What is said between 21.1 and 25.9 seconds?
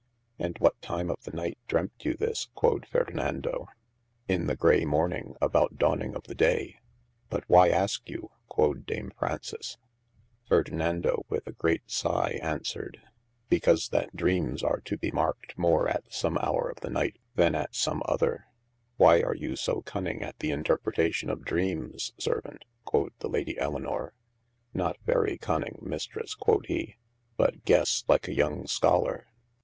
of dreames servaunt? (quod the Ladye Elinor): not very conning